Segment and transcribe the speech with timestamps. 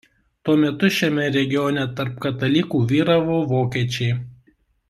[0.47, 4.21] Tuo metu šiame regione tarp katalikų vyravo vokiečiai.